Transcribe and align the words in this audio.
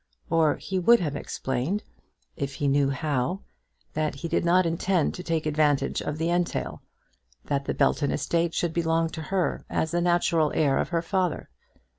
Or 0.31 0.55
he 0.55 0.79
would 0.79 0.99
have 0.99 1.15
explained, 1.15 1.83
if 2.35 2.55
he 2.55 2.67
knew 2.67 2.89
how, 2.89 3.41
that 3.93 4.15
he 4.15 4.27
did 4.27 4.43
not 4.43 4.65
intend 4.65 5.13
to 5.13 5.21
take 5.23 5.45
advantage 5.45 6.01
of 6.01 6.17
the 6.17 6.31
entail, 6.31 6.81
that 7.45 7.65
the 7.65 7.75
Belton 7.75 8.09
estate 8.09 8.55
should 8.55 8.73
belong 8.73 9.09
to 9.09 9.21
her 9.21 9.63
as 9.69 9.91
the 9.91 10.01
natural 10.01 10.51
heir 10.55 10.79
of 10.79 10.89
her 10.89 11.03
father. 11.03 11.51